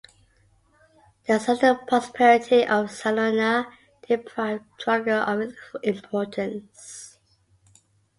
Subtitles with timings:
[1.27, 3.71] The sudden prosperity of Salona
[4.09, 7.19] deprived Trogir of its importance.